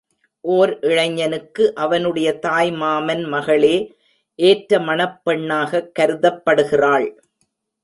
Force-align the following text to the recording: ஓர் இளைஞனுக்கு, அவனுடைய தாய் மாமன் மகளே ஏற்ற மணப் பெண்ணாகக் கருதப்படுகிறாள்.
ஓர் 0.41 0.79
இளைஞனுக்கு, 0.79 1.75
அவனுடைய 1.75 2.39
தாய் 2.39 2.71
மாமன் 2.71 3.23
மகளே 3.23 3.95
ஏற்ற 4.35 4.79
மணப் 4.79 5.21
பெண்ணாகக் 5.23 5.91
கருதப்படுகிறாள். 5.99 7.17